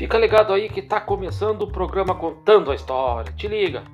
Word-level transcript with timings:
Fica 0.00 0.16
ligado 0.16 0.54
aí 0.54 0.70
que 0.70 0.80
tá 0.80 0.98
começando 0.98 1.60
o 1.60 1.70
programa 1.70 2.18
Contando 2.18 2.72
a 2.72 2.74
História. 2.74 3.30
Te 3.34 3.46
liga! 3.46 3.84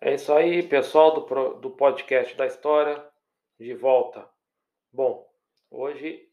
É 0.00 0.14
isso 0.14 0.32
aí, 0.32 0.62
pessoal 0.62 1.14
do, 1.14 1.54
do 1.54 1.70
podcast 1.72 2.36
da 2.36 2.46
história, 2.46 3.04
de 3.58 3.74
volta. 3.74 4.30
Bom, 4.92 5.28
hoje, 5.68 6.28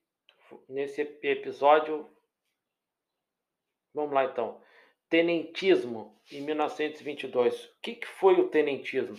nesse 0.69 1.01
episódio, 1.23 2.07
vamos 3.95 4.13
lá 4.13 4.25
então. 4.25 4.61
Tenentismo 5.09 6.21
em 6.31 6.41
1922. 6.41 7.65
O 7.65 7.69
que, 7.81 7.95
que 7.95 8.07
foi 8.07 8.39
o 8.39 8.47
tenentismo? 8.47 9.17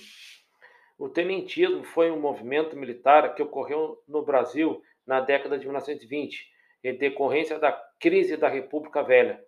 O 0.98 1.09
tenentismo 1.09 1.84
foi 1.84 2.11
um 2.11 2.19
movimento 2.19 2.77
militar 2.77 3.33
que 3.37 3.43
ocorreu 3.43 4.02
no 4.09 4.20
Brasil 4.23 4.83
na 5.07 5.21
década 5.21 5.57
de 5.57 5.65
1920, 5.65 6.51
em 6.83 6.98
decorrência 6.98 7.57
da 7.57 7.71
crise 8.01 8.37
da 8.37 8.48
República 8.48 9.01
Velha. 9.05 9.41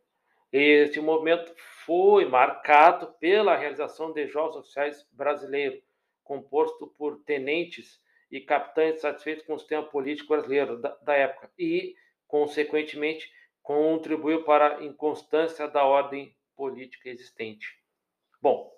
Este 0.53 1.01
movimento 1.01 1.53
foi 1.85 2.25
marcado 2.25 3.13
pela 3.19 3.57
realização 3.57 4.13
de 4.13 4.29
jogos 4.29 4.57
oficiais 4.57 5.05
brasileiros, 5.11 5.83
composto 6.23 6.87
por 6.97 7.21
tenentes 7.25 8.01
e 8.31 8.41
capitães 8.41 9.01
satisfeitos 9.01 9.45
com 9.45 9.55
o 9.55 9.59
sistema 9.59 9.83
político 9.83 10.29
brasileiro 10.29 10.81
da, 10.81 10.97
da 11.03 11.15
época 11.15 11.51
e, 11.59 11.97
consequentemente, 12.29 13.29
contribuiu 13.61 14.45
para 14.45 14.77
a 14.77 14.85
inconstância 14.85 15.67
da 15.67 15.85
ordem 15.85 16.33
política 16.55 17.09
existente. 17.09 17.67
Bom, 18.41 18.73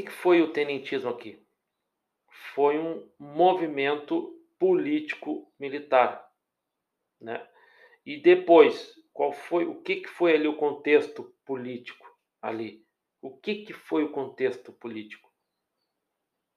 o 0.00 0.04
que 0.04 0.10
foi 0.10 0.40
o 0.40 0.52
tenentismo 0.52 1.10
aqui? 1.10 1.38
Foi 2.54 2.78
um 2.78 3.08
movimento 3.18 4.38
político 4.58 5.52
militar, 5.58 6.26
né? 7.20 7.46
E 8.04 8.16
depois, 8.16 8.94
qual 9.12 9.32
foi 9.32 9.64
o 9.64 9.82
que 9.82 10.06
foi 10.06 10.34
ali 10.34 10.48
o 10.48 10.56
contexto 10.56 11.34
político 11.44 12.06
ali? 12.40 12.84
O 13.20 13.36
que 13.36 13.64
que 13.64 13.72
foi 13.72 14.02
o 14.02 14.10
contexto 14.10 14.72
político? 14.72 15.30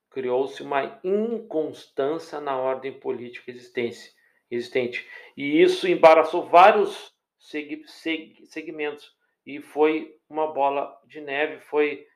Criou-se 0.09 0.64
uma 0.64 0.99
inconstância 1.03 2.39
na 2.39 2.58
ordem 2.58 2.99
política 2.99 3.52
existente. 3.52 5.08
E 5.36 5.61
isso 5.61 5.88
embaraçou 5.88 6.47
vários 6.47 7.14
segmentos. 7.38 9.14
E 9.45 9.61
foi 9.61 10.17
uma 10.30 10.52
bola 10.52 10.99
de 11.05 11.22
neve, 11.22 11.59
foi 11.59 12.08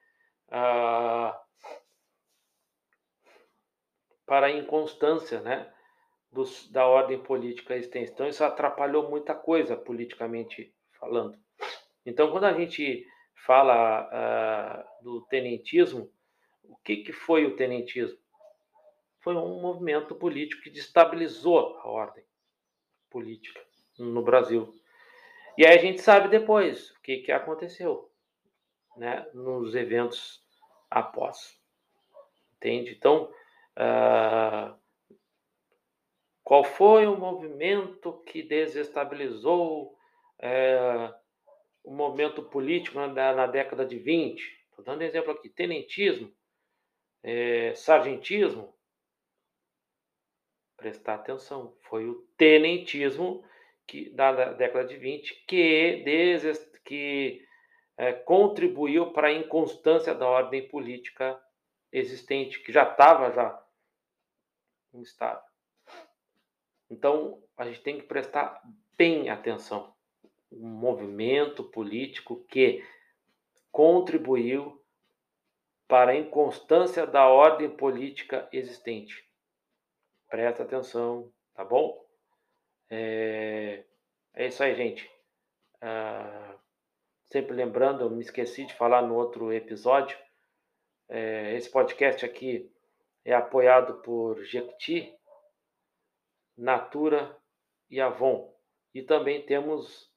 ah, 0.51 1.39
para 4.25 4.47
a 4.47 4.51
inconstância 4.51 5.41
né, 5.41 5.71
dos, 6.31 6.69
da 6.69 6.85
ordem 6.85 7.21
política 7.21 7.75
existente. 7.75 8.11
Então, 8.11 8.27
isso 8.27 8.43
atrapalhou 8.43 9.09
muita 9.09 9.33
coisa 9.33 9.75
politicamente 9.75 10.73
falando. 10.99 11.37
Então, 12.05 12.31
quando 12.31 12.45
a 12.45 12.53
gente 12.53 13.05
fala 13.45 14.07
uh, 14.07 15.03
do 15.03 15.25
tenentismo, 15.25 16.11
o 16.63 16.77
que, 16.77 16.97
que 16.97 17.11
foi 17.11 17.45
o 17.45 17.55
tenentismo? 17.55 18.19
Foi 19.21 19.35
um 19.35 19.61
movimento 19.61 20.15
político 20.15 20.61
que 20.61 20.69
destabilizou 20.69 21.77
a 21.77 21.87
ordem 21.87 22.23
política 23.09 23.59
no 23.97 24.21
Brasil. 24.21 24.71
E 25.57 25.65
aí 25.65 25.77
a 25.77 25.81
gente 25.81 26.01
sabe 26.01 26.29
depois 26.29 26.91
o 26.91 27.01
que, 27.01 27.17
que 27.17 27.31
aconteceu 27.31 28.08
né, 28.97 29.27
nos 29.33 29.75
eventos 29.75 30.41
após. 30.89 31.59
Entende? 32.55 32.91
Então, 32.91 33.31
uh, 33.77 34.77
qual 36.43 36.63
foi 36.63 37.05
o 37.07 37.17
movimento 37.17 38.21
que 38.25 38.41
desestabilizou 38.41 39.93
uh, 40.39 41.13
o 41.83 41.93
momento 41.93 42.43
político 42.43 42.99
na, 42.99 43.07
na 43.33 43.47
década 43.47 43.85
de 43.85 43.97
20? 43.97 44.59
Estou 44.69 44.83
dando 44.83 45.03
exemplo 45.03 45.31
aqui: 45.31 45.49
tenentismo, 45.49 46.33
é, 47.23 47.73
sargentismo. 47.75 48.73
Prestar 50.75 51.15
atenção, 51.15 51.75
foi 51.81 52.07
o 52.07 52.25
tenentismo 52.37 53.43
que, 53.85 54.09
da 54.11 54.53
década 54.53 54.87
de 54.87 54.95
20 54.95 55.45
que, 55.45 56.03
desest, 56.05 56.79
que 56.85 57.45
é, 57.99 58.13
contribuiu 58.13 59.11
para 59.11 59.27
a 59.27 59.33
inconstância 59.33 60.15
da 60.15 60.25
ordem 60.25 60.65
política 60.65 61.37
existente, 61.91 62.63
que 62.63 62.71
já 62.71 62.89
estava 62.89 63.29
já 63.29 63.61
instável. 64.93 65.43
Então, 66.89 67.43
a 67.57 67.65
gente 67.65 67.81
tem 67.81 67.97
que 67.99 68.05
prestar 68.05 68.63
bem 68.97 69.29
atenção. 69.29 69.93
Um 70.49 70.69
movimento 70.69 71.61
político 71.61 72.37
que 72.45 72.81
contribuiu 73.69 74.81
para 75.85 76.11
a 76.11 76.15
inconstância 76.15 77.05
da 77.05 77.27
ordem 77.27 77.69
política 77.69 78.47
existente. 78.53 79.29
Presta 80.29 80.63
atenção, 80.63 81.29
tá 81.53 81.65
bom? 81.65 82.01
É, 82.89 83.83
é 84.33 84.47
isso 84.47 84.63
aí, 84.63 84.73
gente. 84.73 85.11
Ah, 85.81 86.55
Sempre 87.31 87.55
lembrando, 87.55 88.01
eu 88.01 88.09
me 88.09 88.21
esqueci 88.21 88.65
de 88.65 88.73
falar 88.73 89.03
no 89.03 89.15
outro 89.15 89.53
episódio, 89.53 90.17
é, 91.07 91.55
esse 91.55 91.69
podcast 91.69 92.25
aqui 92.25 92.71
é 93.23 93.35
apoiado 93.35 94.01
por 94.01 94.43
Jequiti, 94.43 95.15
Natura 96.57 97.37
e 97.87 98.01
Avon. 98.01 98.51
E 98.95 99.03
também 99.03 99.45
temos, 99.45 100.11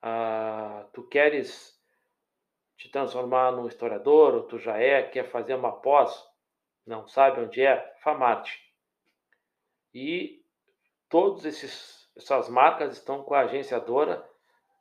ah, 0.00 0.86
tu 0.92 1.02
queres 1.08 1.76
te 2.76 2.88
transformar 2.88 3.50
num 3.50 3.66
historiador, 3.66 4.34
ou 4.34 4.42
tu 4.44 4.56
já 4.56 4.78
é, 4.78 5.02
quer 5.02 5.28
fazer 5.30 5.56
uma 5.56 5.72
pós, 5.80 6.24
não 6.86 7.08
sabe 7.08 7.40
onde 7.40 7.62
é, 7.62 7.96
Famarte. 8.00 8.60
E 9.92 10.40
todas 11.08 11.44
essas 12.16 12.48
marcas 12.48 12.92
estão 12.96 13.24
com 13.24 13.34
a 13.34 13.40
agenciadora 13.40 14.24